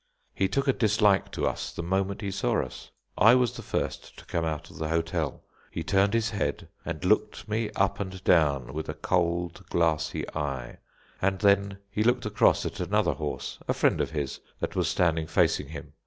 He 0.33 0.47
took 0.47 0.67
a 0.67 0.73
dislike 0.73 1.29
to 1.33 1.45
us 1.45 1.71
the 1.71 1.83
moment 1.83 2.21
he 2.21 2.31
saw 2.31 2.63
us. 2.65 2.89
I 3.19 3.35
was 3.35 3.51
the 3.51 3.61
first 3.61 4.17
to 4.17 4.25
come 4.25 4.43
out 4.43 4.71
of 4.71 4.77
the 4.79 4.89
hotel. 4.89 5.43
He 5.69 5.83
turned 5.83 6.15
his 6.15 6.31
head, 6.31 6.67
and 6.83 7.05
looked 7.05 7.47
me 7.47 7.69
up 7.75 7.99
and 7.99 8.23
down 8.23 8.73
with 8.73 8.89
a 8.89 8.95
cold, 8.95 9.63
glassy 9.69 10.27
eye; 10.35 10.79
and 11.21 11.37
then 11.37 11.77
he 11.91 12.01
looked 12.01 12.25
across 12.25 12.65
at 12.65 12.79
another 12.79 13.13
horse, 13.13 13.59
a 13.67 13.75
friend 13.75 14.01
of 14.01 14.09
his 14.09 14.39
that 14.59 14.75
was 14.75 14.87
standing 14.87 15.27
facing 15.27 15.67
him. 15.67 15.93